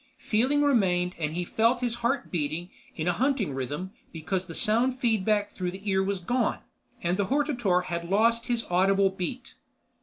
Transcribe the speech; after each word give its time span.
Feeling 0.17 0.63
remained 0.63 1.13
and 1.19 1.35
he 1.35 1.45
felt 1.45 1.81
his 1.81 1.97
heart 1.97 2.31
beating 2.31 2.71
in 2.95 3.07
a 3.07 3.13
hunting 3.13 3.53
rhythm 3.53 3.91
because 4.11 4.47
the 4.47 4.55
sound 4.55 4.95
feedback 4.97 5.51
through 5.51 5.69
the 5.69 5.87
ear 5.87 6.01
was 6.01 6.21
gone, 6.21 6.57
and 7.03 7.17
the 7.17 7.27
hortator 7.27 7.81
had 7.83 8.09
lost 8.09 8.47
his 8.47 8.65
audible 8.71 9.11
beat. 9.11 9.53